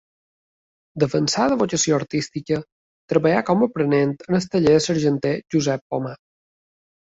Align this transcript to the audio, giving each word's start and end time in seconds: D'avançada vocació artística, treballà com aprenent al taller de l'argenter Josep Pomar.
D'avançada 1.03 1.57
vocació 1.59 1.97
artística, 2.01 2.57
treballà 3.13 3.45
com 3.51 3.67
aprenent 3.67 4.17
al 4.31 4.49
taller 4.57 4.75
de 4.79 4.83
l'argenter 4.91 5.37
Josep 5.57 5.89
Pomar. 5.95 6.19